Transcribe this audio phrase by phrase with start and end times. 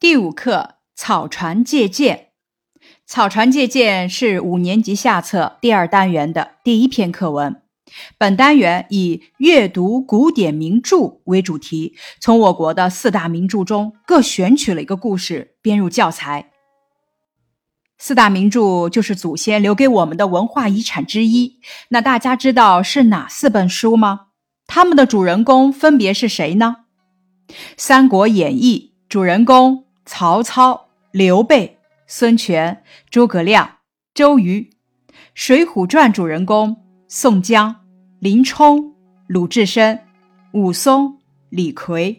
[0.00, 2.28] 第五课草船借箭。
[3.04, 7.60] 草船借箭是五年级下册第二单元的第一篇课文。
[8.16, 16.52] 本单元以阅读古典名著为主题，从我国的四大名著中各选取了一个故事编入教材。
[17.98, 21.58] 四大名著就是祖先留给我们的文化遗产之一。
[21.88, 24.26] 那大家知道是哪四本书吗？
[24.68, 26.76] 他们的主人公分别是谁呢？
[27.76, 29.87] 《三国演义》主人公。
[30.08, 33.80] 曹操、刘备、孙权、诸葛亮、
[34.14, 34.70] 周瑜，
[35.34, 37.84] 《水浒传》主人公宋江、
[38.18, 38.94] 林冲、
[39.26, 40.06] 鲁智深、
[40.54, 41.18] 武松、
[41.50, 42.14] 李逵，《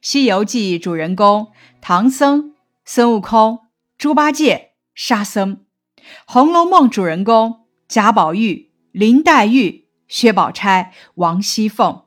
[0.00, 1.48] 西游记》主人公
[1.82, 2.54] 唐僧、
[2.86, 3.58] 孙悟空、
[3.98, 5.58] 猪八戒、沙僧，
[6.26, 12.05] 《红楼梦》主人公贾宝玉、林黛玉、薛宝钗、王熙凤。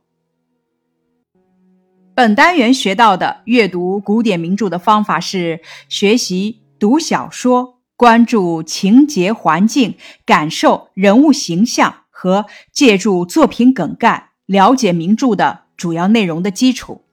[2.19, 17.03] 本单元学到的阅读古典名著的方法是学习读小说，关注情节、环境，感受人物形象和借助作品梗概了解名著的主要内容的基础。《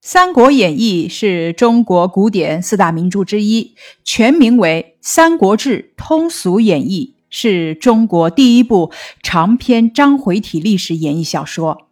[0.00, 8.90] 三国演义》是中国古典四大名著之一，全名为《三国志通俗演义》，是中国第一部
[9.22, 11.86] 长篇章回体历史演义小说。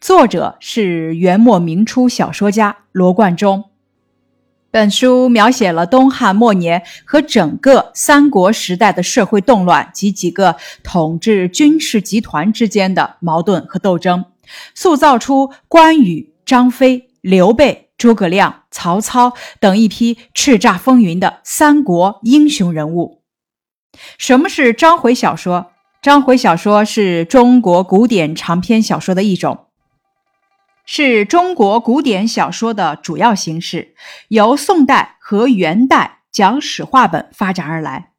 [0.00, 3.64] 作者是元末明初小说家罗贯中。
[4.70, 14.24] 本书描写了东汉末年和整个三国时代的社会动乱及几个统治军事集团之间的矛盾和斗争，
[14.74, 23.22] 塑造出关羽、张飞、刘备、诸葛亮、曹操等一批叱咤风云的三国英雄人物。
[24.18, 25.70] 什么是章回小说？
[26.02, 29.63] 章回小说是中国古典长篇小说的一种，
[30.86, 33.94] 是中国古典小说的主要形式，
[34.28, 38.10] 由宋代和元代讲史话本发展而来。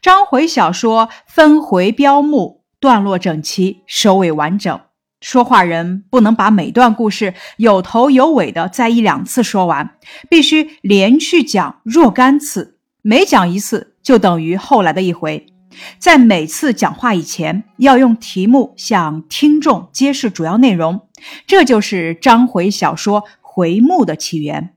[0.00, 4.80] 章回小说分回标目，段落整齐，首尾完整。
[5.20, 9.96] 说话人不能把每段故事有头有尾的在一两次说完，
[10.28, 15.51] 必须连续讲若干次，每讲一次就等于后来的一回。
[15.98, 21.02] 在每次讲话以前，要用题目向听众揭示主要内容，
[21.46, 24.74] 这就是章回小说回目的起源。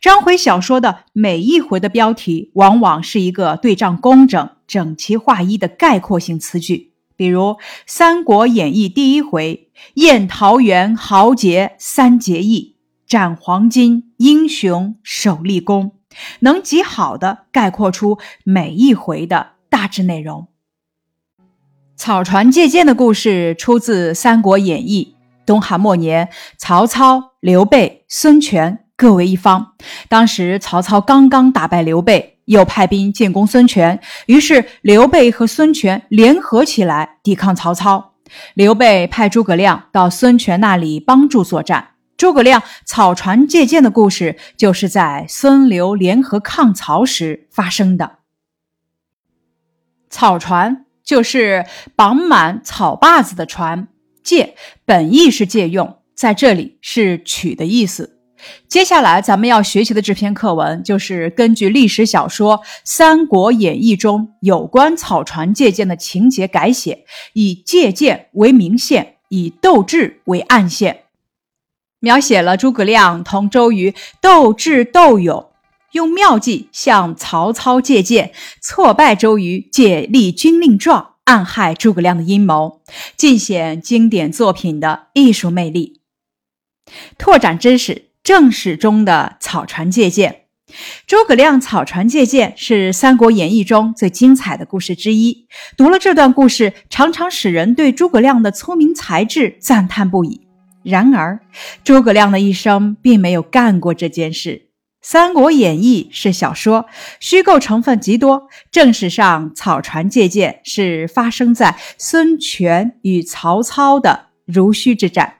[0.00, 6.92] 章回小说的每一回的标题，往往是一个对仗工整、整齐划一的概括性词句。
[7.16, 7.40] 比如
[7.86, 12.76] 《三国演义》第一回“宴桃园豪杰三结义，
[13.06, 15.92] 斩黄金英雄首立功”，
[16.40, 19.55] 能极好的概括出每一回的。
[19.68, 20.48] 大致内容：
[21.96, 25.14] 草船借箭的故事出自《三国演义》。
[25.46, 26.28] 东汉末年，
[26.58, 29.74] 曹操、刘备、孙权各为一方。
[30.08, 38.14] 当时曹操刚刚打败刘备，又派兵进攻孙权，于是刘备和孙权联合起来抵抗曹操。
[38.54, 41.90] 刘备派诸葛亮到孙权那里帮助作战。
[42.16, 48.16] 诸葛亮草船借箭的故事，就是在孙刘联合抗曹时发生的。
[50.08, 53.88] 草船就是绑满草把子的船，
[54.22, 58.12] 借本意是借用，在这里是取的意思。
[58.68, 71.04] 接下来咱们要学习的这篇课文，就是根据历史小说《三国演义》中有关草船借箭的情节改写，以借箭为明线，以斗智为暗线，
[71.98, 75.50] 描写了诸葛亮同周瑜斗智斗勇。
[75.96, 78.30] 用妙计向曹操借箭，
[78.62, 82.82] 挫败周瑜借立军令状暗害诸葛亮的阴谋，
[83.16, 86.02] 尽显经典作品的艺术魅力。
[87.18, 90.42] 拓展知识：正史中的草船借箭。
[91.06, 95.46] 诸葛亮草船借箭是《三国演义》中最精彩的故事之一。
[95.76, 100.46] 读了这段故事，常常使人对诸葛亮的聪明才智赞叹不已。
[100.82, 101.40] 然而，
[101.82, 104.50] 诸葛亮的一生并没有干过这件事。
[105.08, 106.86] 《三国演义》是小说，
[107.20, 108.48] 虚构成分极多。
[108.72, 115.34] 正史上草船借箭是发生在孙权与曹操的濡须之战。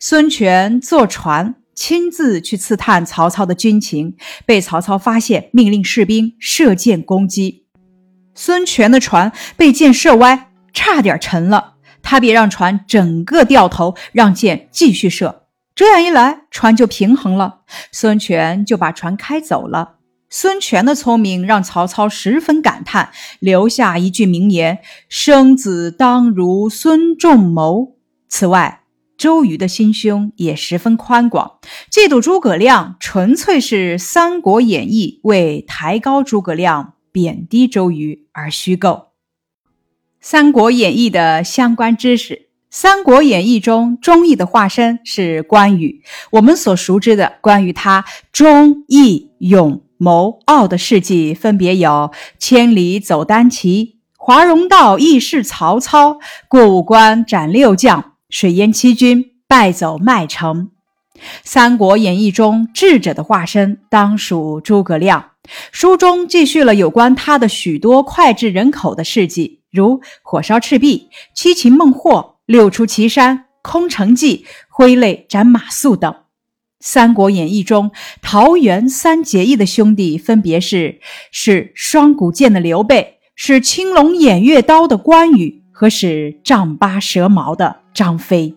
[0.00, 4.16] 孙权坐船亲自去刺探曹操的军情，
[4.46, 7.66] 被曹操发现，命令士兵射箭攻击。
[8.34, 11.74] 孙权的船被箭射歪，差点沉了。
[12.02, 15.41] 他便让船整个掉头，让箭继续射。
[15.74, 17.60] 这样一来，船就平衡了。
[17.90, 19.96] 孙权就把船开走了。
[20.28, 24.78] 孙权的聪明让曹操十分感叹，留下一句名言
[25.08, 27.96] ：“生子当如孙仲谋。”
[28.28, 28.84] 此外，
[29.18, 31.58] 周瑜的心胸也十分宽广，
[31.90, 38.90] 嫉妒诸葛亮纯粹是《三国演义》为抬高诸葛亮、贬低周瑜而虚构。
[40.20, 42.34] 《三国演义》的相关知识，
[42.74, 46.02] 《三国演义》中忠义的化身是关羽。
[46.30, 56.16] 我们所熟知的关于他忠义勇谋傲的事迹，分别有：千里走单骑、华容道义释曹操、
[56.48, 60.70] 过五关斩六将、水淹七军、败走麦城。
[61.44, 65.32] 《三国演义》中智者的化身当属诸葛亮。
[65.72, 76.12] 书中记叙了有关他的许多脍炙人口的事迹，如火烧赤壁、七擒孟获、六出祁山、空城计、挥泪斩马谡等。
[76.80, 81.00] 《三国演义》中桃园三结义的兄弟分别是：
[81.30, 88.48] 使双股剑的刘备，使青龙偃月刀的关羽和使丈八蛇矛的张飞。《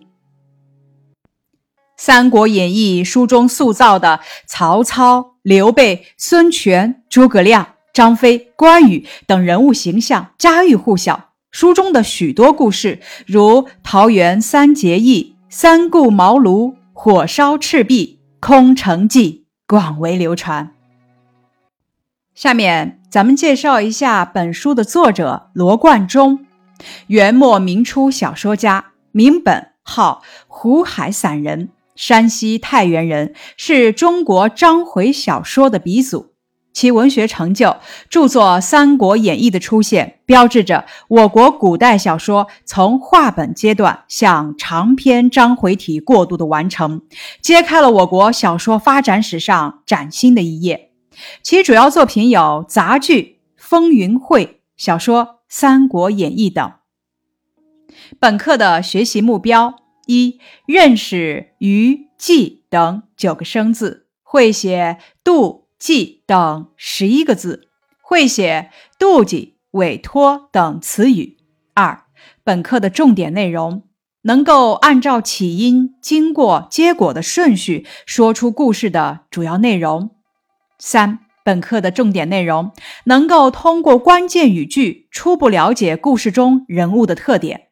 [1.96, 11.30] 三国演义》书中塑造的曹操、刘备、孙权、诸葛亮、张飞、关羽等人物形象家喻户晓。
[11.58, 20.74] 书中的许多故事，如桃园三结义、三顾茅庐、火烧赤壁、空城计，广为流传。
[22.34, 26.44] 下面咱们介绍一下本书的作者罗贯中，
[27.06, 31.70] 元末明初小说家，名本，号湖海散人。
[31.94, 36.34] 山西太原人，是中国章回小说的鼻祖。
[36.76, 37.78] 其文学成就、
[38.10, 47.00] 著作《三国演义》的出现，标志着我国古代小说从话本阶段向长篇章回体过渡的完成，
[47.40, 50.90] 揭开了我国小说发展史上崭新的一页。
[51.42, 54.44] 其主要作品有杂剧《风云会》、
[54.76, 56.70] 小说《三国演义》等。
[58.20, 59.76] 本课的学习目标。
[60.08, 67.68] 一认识虞、冀等九个生字，会写杜、记等十一个字，
[68.00, 71.36] 会写妒忌、委托等词语。
[71.74, 72.04] 二
[72.42, 73.82] 本课的重点内容，
[74.22, 80.10] 能够按照起因、经过、结果的顺序说出故事的主要内容。
[80.78, 82.72] 三本课的重点内容，
[83.04, 87.68] 能够通过关键语句初步了解故事中人物的特点。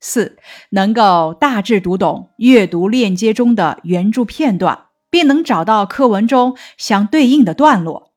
[0.00, 0.38] 四
[0.70, 8.12] 能够大致读懂阅读链接中的原著片段，并能找到课文中相对应的段落。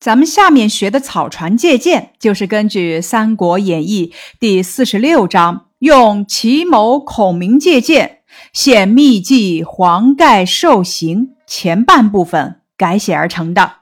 [0.00, 4.08] 咱们下面学的草船借箭，就是根据《三国演义》
[4.40, 8.22] 第四十六章“用奇谋孔明借箭，
[8.54, 13.80] 显秘计黄盖受刑”前半部分改写而成的，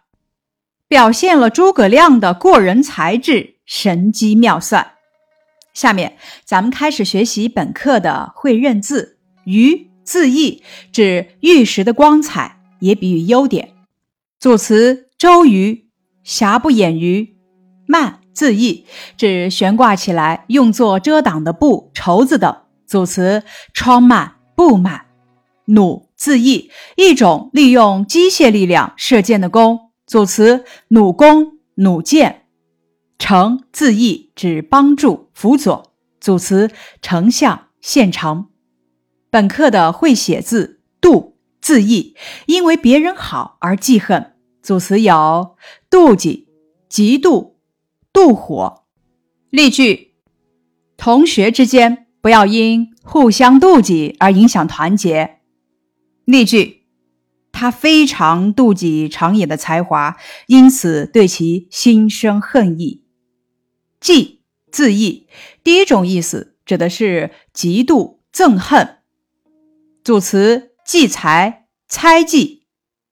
[0.89, 4.95] 表现了诸葛亮的过人才智、神机妙算。
[5.73, 9.19] 下面咱们开始学习本课的会认字。
[9.45, 13.75] 鱼字义，指玉石的光彩，也比喻优点。
[14.41, 15.91] 组词周瑜，
[16.25, 17.37] 瑕不掩瑜。
[17.87, 18.87] 幔字义，
[19.19, 22.57] 指悬挂起来用作遮挡的布、绸子等。
[22.87, 23.43] 组词
[23.75, 25.03] 窗幔、布幔。
[25.67, 29.91] 弩字义，一种利用机械力量射箭的弓。
[30.07, 32.47] 组词弩弓、弩箭。
[33.19, 35.93] 丞字义，指帮助、辅佐。
[36.19, 36.71] 组词：
[37.03, 38.49] 丞相、县丞。
[39.31, 42.15] 本课的会写字，妒字义，
[42.47, 44.35] 因为别人好而记恨。
[44.63, 45.57] 组词有
[45.91, 46.49] 妒忌、
[46.91, 47.53] 嫉妒、
[48.13, 48.85] 妒火。
[49.51, 50.15] 例句：
[50.97, 55.41] 同学之间不要因互相妒忌而影响团结。
[56.25, 56.85] 例句：
[57.53, 60.17] 他非常妒忌长野的才华，
[60.47, 63.05] 因此对其心生恨意。
[64.01, 65.29] 忌字义，
[65.63, 68.98] 第一种意思指的是嫉妒、憎恨，
[70.05, 72.67] 组词忌才、猜忌；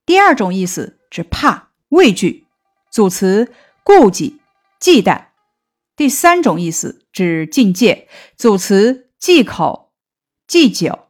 [0.05, 2.47] 第二种意思指怕、畏惧，
[2.91, 3.53] 组词
[3.83, 4.41] 顾忌、
[4.81, 5.27] 忌惮；
[5.97, 9.93] 第三种意思指境界，组词忌口、
[10.47, 11.09] 忌酒。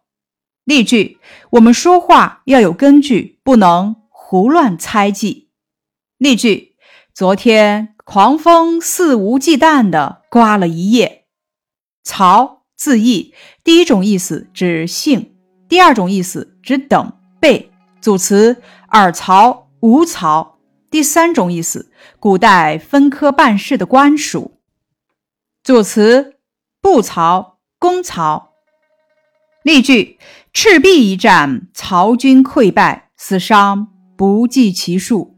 [0.64, 1.18] 例句：
[1.50, 5.50] 我们说话要有根据，不能胡乱猜忌。
[6.18, 6.76] 例句：
[7.14, 7.92] 昨天。
[8.06, 11.26] 狂风肆无忌惮地刮了一夜。
[12.04, 15.35] 曹字义，第一种意思指姓，
[15.68, 17.70] 第二种意思指等辈，
[18.00, 20.58] 组词尔曹、吴曹；
[20.90, 24.52] 第三种意思，古代分科办事的官署，
[25.62, 26.36] 组词
[26.80, 28.52] 部曹、公曹。
[29.62, 30.18] 例句：
[30.52, 35.36] 赤壁一战，曹军溃败，死伤不计其数。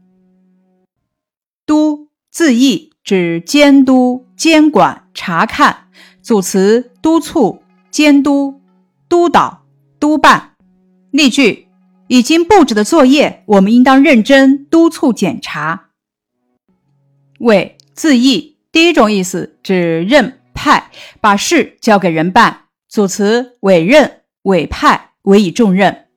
[1.65, 2.09] 都。
[2.31, 5.87] 字义指监督、监管、查看，
[6.21, 8.61] 组词督促、监督、
[9.09, 9.58] 督导、
[9.99, 10.53] 督办。
[11.11, 11.67] 例句：
[12.07, 15.89] 已经布置的作业，我们应当认真督促检查。
[17.39, 22.65] 委字义，第一种意思指任派，把事交给人办。
[22.87, 26.07] 组词委任、委派、委以重任。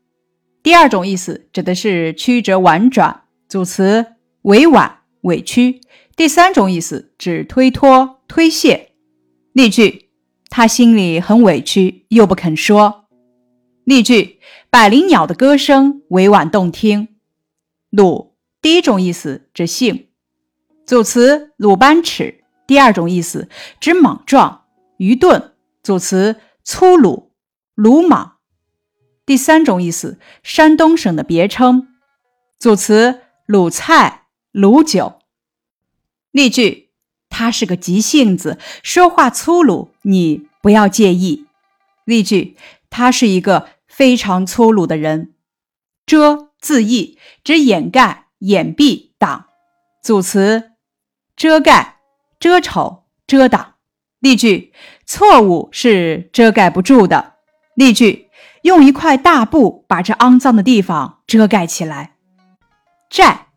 [0.62, 3.22] 第二种意思指的是曲折婉转。
[3.48, 4.06] 组词
[4.42, 5.80] 委婉、委屈。
[6.16, 8.92] 第三种意思指推脱、推卸。
[9.52, 10.08] 例句：
[10.48, 13.01] 他心里很委屈，又不肯说。
[13.84, 14.38] 例句：
[14.70, 17.08] 百灵鸟的歌声委婉动听。
[17.90, 20.08] 鲁，第一种意思指性。
[20.86, 22.42] 组词鲁班尺。
[22.64, 23.48] 第二种意思
[23.80, 24.64] 指莽撞、
[24.98, 25.52] 愚钝。
[25.82, 26.40] 组词。
[26.64, 27.32] 粗鲁、
[27.74, 28.36] 鲁莽。
[29.26, 31.88] 第三种意思，山东省的别称。
[32.56, 35.18] 组词：鲁菜、鲁酒。
[36.30, 36.90] 例句：
[37.28, 41.46] 他是个急性子，说话粗鲁，你不要介意。
[42.04, 42.56] 例句：
[42.92, 45.34] 他是一个非常粗鲁的人。
[46.06, 49.46] 遮字义，指掩盖、掩蔽、挡。
[50.02, 50.72] 组词：
[51.34, 51.96] 遮盖、
[52.38, 53.74] 遮丑、遮挡。
[54.20, 54.72] 例句。
[55.04, 57.34] 错误是遮盖不住的。
[57.74, 58.30] 例句：
[58.62, 62.16] 用一块大布把这肮脏的地方遮盖起来。
[63.10, 63.48] 寨，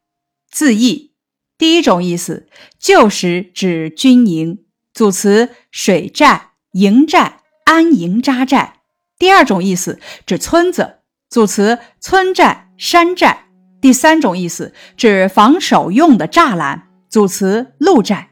[0.50, 1.14] 字义，
[1.58, 4.66] 第一种意思，旧时指军营。
[4.94, 8.75] 组词：水寨、营寨、安营扎寨。
[9.18, 11.00] 第二种意思指村子。
[11.30, 13.48] 组词：村寨、山寨。
[13.82, 16.90] 第三种意思指防守用的栅栏。
[17.10, 18.32] 组词：路寨。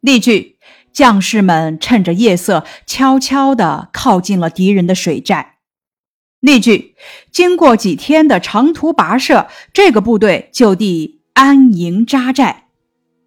[0.00, 0.58] 例句。
[0.90, 5.58] 将士们趁着夜色，悄悄地靠近了敌人的水寨。
[6.40, 6.96] 例句：
[7.30, 12.68] 经过几天的长途跋涉，这个部队就地安营扎寨。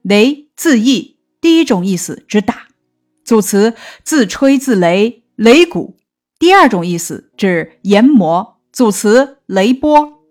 [0.01, 2.67] 雷字义，第一种意思指打。
[3.24, 5.95] 组词：自吹自擂，擂鼓。
[6.41, 8.57] 第二种意思指研磨。
[8.74, 10.24] 组词：雷波。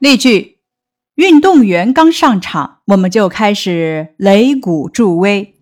[0.00, 0.58] 例句：
[1.14, 5.54] 运动员刚上场，我们就开始擂鼓助威。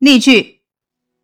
[0.00, 0.62] 例句，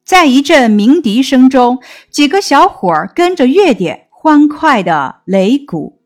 [0.04, 6.02] 在一阵鸣笛声中，几个小伙儿跟着乐点欢快的擂鼓。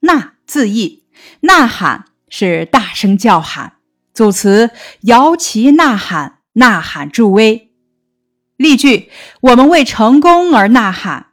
[0.00, 1.04] 呐字义，
[1.40, 3.74] 呐喊是大声叫喊。
[4.14, 4.70] 组词，
[5.02, 7.71] 摇旗呐喊，呐喊助威。
[8.62, 11.26] 例句，我们为成功而呐喊。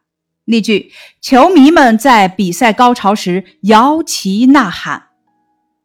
[0.45, 5.09] 例句，球迷们在比赛高潮时摇旗呐喊。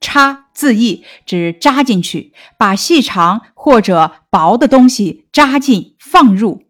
[0.01, 6.65] 插字义指扎进去，把细长或者薄的东西扎进放入。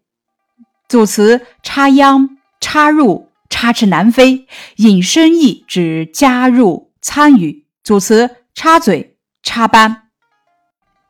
[0.89, 4.45] 组词插秧、插入、插翅难飞。
[4.75, 7.65] 引申义指加入、参与。
[7.81, 10.09] 组词插嘴、插班。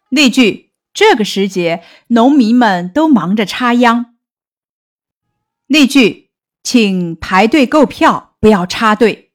[0.10, 0.65] 例句：
[0.96, 4.16] 这个时节，农民们都忙着插秧。
[5.68, 6.32] 例句：
[6.64, 9.32] 请排队购票，不要插队。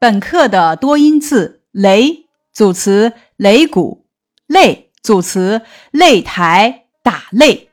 [0.00, 1.62] 本课的多音字。
[1.76, 4.06] 擂组词擂鼓，
[4.48, 5.60] 擂组词
[5.92, 7.66] 擂台打擂。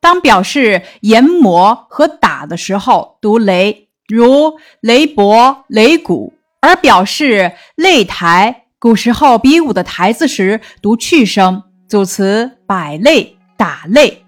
[0.00, 14.18] 当表示研磨和打的时候，读擂，如擂帛、擂鼓；而表示擂台，古时候比武的台子时，读去声，组词摆擂、打擂。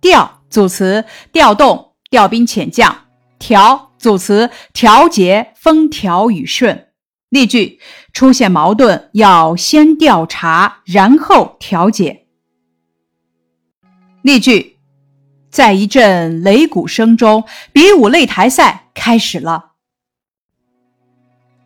[0.00, 2.96] 调组词调动、调兵遣将。
[3.40, 6.90] 调组词调节、风调雨顺。
[7.28, 7.80] 例句：
[8.12, 12.26] 出现矛盾要先调查，然后调解。
[14.22, 14.78] 例句：
[15.50, 19.72] 在一阵擂鼓声中，比武擂台赛开始了。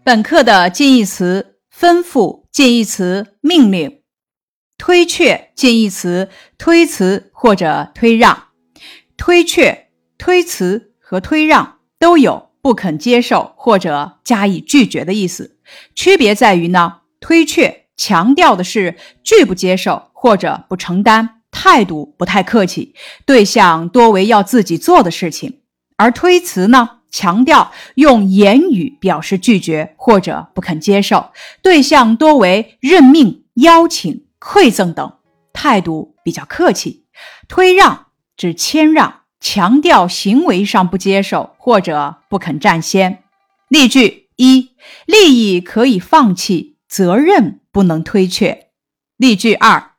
[0.02, 4.00] 本课的近义词：吩咐、近义词：命令；
[4.78, 8.44] 推却、近义词：推辞或者推让。
[9.18, 15.58] 推却、推辞和推让都有不肯接受或者加以拒绝的意思。
[15.94, 22.94] 区别在于呢，推却强调的是拒不接受或者不承担，态度不太客气，
[23.26, 25.60] 对象多为要自己做的事情；
[25.96, 31.32] 而推辞呢，强调用言语表示拒绝或者不肯接受，
[31.62, 35.12] 对象多为任命、邀请、馈赠等，
[35.54, 37.06] 态度比较客气。
[37.48, 43.22] 推让指谦让，强调行为上不接受或者不肯占先。
[43.68, 44.24] 例句。
[44.38, 44.72] 一
[45.06, 48.66] 利益可以放弃，责任不能推却。
[49.16, 49.92] 例句二，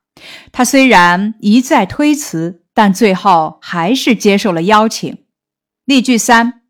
[0.51, 5.17] 他虽然一再推辞，但最后还是接受了邀请。
[5.86, 6.62] 例句三，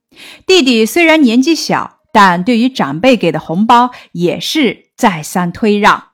[0.45, 6.11] 弟弟虽然年纪小，但对于长辈给的红包也是再三推让。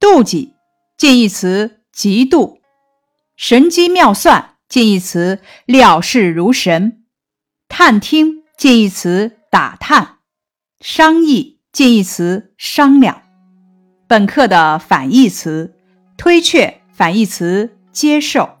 [0.00, 0.54] 妒忌，
[0.96, 2.58] 近义词嫉妒。
[3.36, 7.04] 神机妙算，近义词料事如神；
[7.68, 10.18] 探听近义词打探；
[10.80, 13.22] 商议近义词商量。
[14.08, 15.76] 本课的反义词
[16.16, 18.58] 推却反义词接受；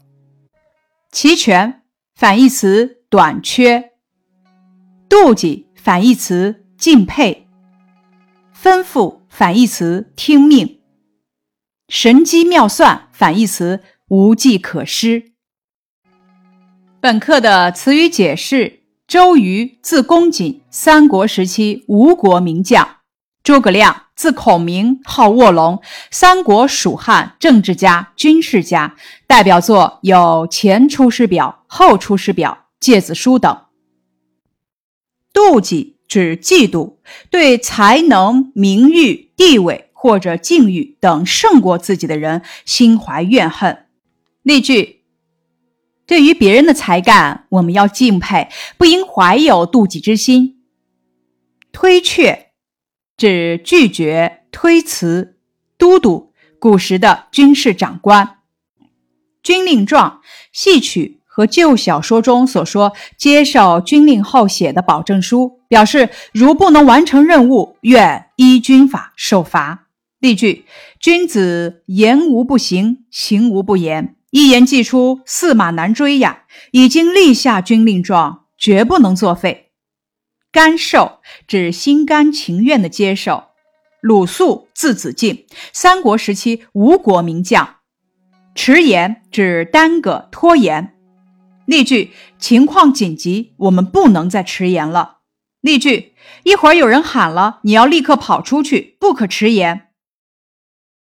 [1.10, 1.82] 齐全
[2.14, 3.92] 反义词短缺；
[5.08, 7.46] 妒忌反义词敬佩；
[8.54, 10.80] 吩咐反义词听命；
[11.88, 15.32] 神机妙算反义词无计可施。
[17.00, 22.84] 本课的词语解释：周瑜，字公瑾，三国时期吴国名将；
[23.42, 28.96] 诸葛亮，字孔明，号卧龙，三国蜀汉政治家、军事家，
[29.26, 32.50] 代表作有《前出师表》《后出师表》
[32.80, 33.64] 《诫子书》等。
[35.32, 36.96] 妒忌指嫉妒，
[37.30, 43.86] 对才能、名誉、地位或者境遇等胜过自己的人心怀怨恨。
[44.42, 44.96] 例句。
[46.06, 50.64] 对于别人的才干，我们要敬佩，不应怀有妒忌之心。
[51.70, 52.52] 推却
[53.14, 55.38] 指拒绝、推辞。
[55.76, 58.38] 都督，古时的军事长官。
[59.42, 69.86] 军令状，戏曲和旧小说中所说接受军令后写的保证书，表示如不能完成任务，愿依军法受罚。
[70.18, 70.64] 例句：
[70.98, 74.16] 君子言无不行，行无不言。
[74.32, 76.42] 一言既出，驷马难追呀！
[76.72, 79.70] 已经立下军令状，绝不能作废。
[80.50, 83.44] 甘受指心甘情愿的接受。
[84.00, 87.76] 鲁肃字子敬，三国时期吴国名将。
[88.56, 90.97] 迟延指耽搁拖延。
[91.68, 95.18] 例句：情况紧急，我们不能再迟延了。
[95.60, 99.88] 例句：一会儿有人喊了，你要立刻跑出去，不可迟延。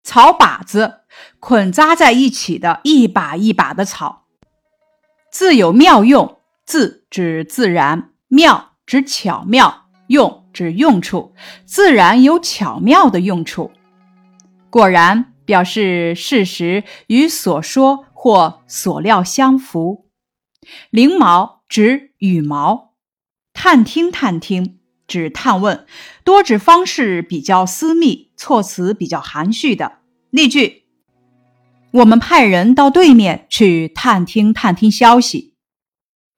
[0.04, 1.00] 草把子。
[1.40, 4.26] 捆扎在一起的一把一把的草，
[5.31, 6.38] 自有妙用。
[6.64, 11.35] 自指自然，妙指巧妙，用指用处，
[11.66, 13.72] 自然有巧妙的用处。
[14.70, 20.02] 果然表示事实与所说或所料相符。
[20.90, 22.94] 翎毛指羽毛。
[23.53, 25.87] 探听探听指探问，
[26.25, 29.98] 多指方式比较私密，措辞比较含蓄的。
[30.31, 30.81] 例句。
[31.92, 35.53] 我们派人到对面去探听探听消息。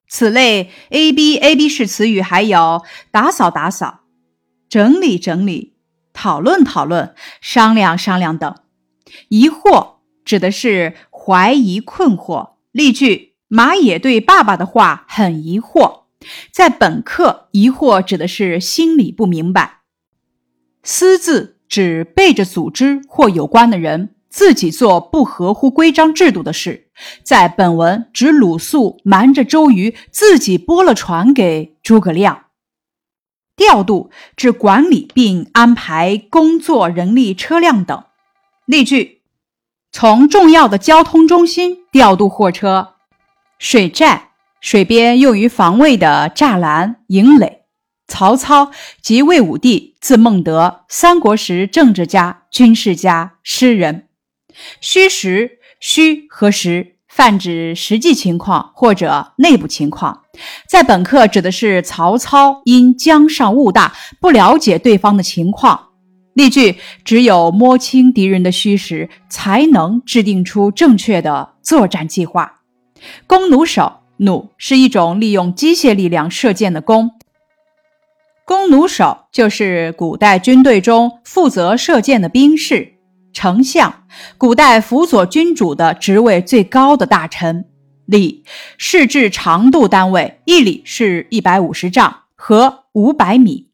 [0.08, 2.82] 此类 A B A B 式词语还有
[3.12, 4.00] 打扫打扫、
[4.68, 5.76] 整理整理、
[6.12, 8.52] 讨论讨论、商量商量等。
[9.28, 12.54] 疑惑指的是怀疑困惑。
[12.72, 16.00] 例句：马野对爸爸的话很疑惑。
[16.50, 19.82] 在本课，疑惑指的是心里不明白。
[20.82, 24.10] 私自指背着组织或有关的人。
[24.28, 26.88] 自己做不合乎规章制度的事，
[27.22, 32.46] 在本文指鲁肃瞒着周瑜，自己拨了船给诸葛亮。
[33.54, 38.02] 调度指管理并安排工作人力、车辆等。
[38.66, 39.22] 例句：
[39.92, 42.93] 从重要的交通中心调度货车。
[43.66, 44.28] 水寨，
[44.60, 47.62] 水边用于防卫的栅栏、营垒。
[48.06, 54.08] 曹操即魏武帝，字孟德，三国时政治家、军事家、诗人。
[54.82, 60.24] 虚实，虚和实泛指实际情况或者内部情况，
[60.68, 65.88] 在本课指的是曹操因江上雾大，不了解对方的情况。
[66.34, 72.60] 例句：只有摸清敌人的虚实，才能制定出正确的作战计划。
[73.26, 77.12] 弓弩手，弩是一种利用机械力量射箭的弓，
[78.44, 82.94] 弓弩手就是古代军队中负责射箭的兵士。
[83.32, 84.04] 丞相，
[84.38, 87.64] 古代辅佐君主的职位最高的大臣。
[88.06, 88.44] 里
[88.76, 93.70] 是至长度单位，一里是一百五十丈和五百米。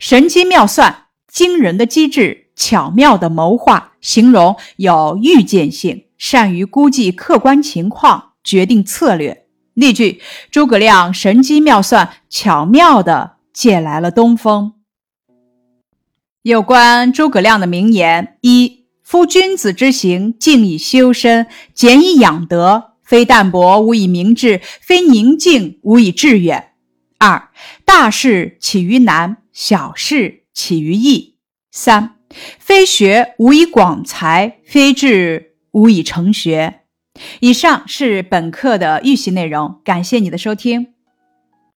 [0.00, 9.46] 神机妙算，惊人的机智，巧妙的谋划，形容有预见性，善于估计客观情况，决定策略。
[9.74, 14.74] 例句：诸葛亮神机妙算，巧妙地借来了东风。
[16.42, 18.80] 有关诸葛亮的名言一。
[19.02, 26.74] 夫君子之行，静以修身，俭以养德，非淡泊无以明志，非宁静无以致远。
[27.18, 27.50] 二
[27.84, 31.38] 大事起于难，小事起于易。
[31.72, 32.18] 三
[32.60, 36.79] 非学无以广才，非志无以成学。
[37.40, 40.99] 以上是本课的预习内容，感谢你的收听。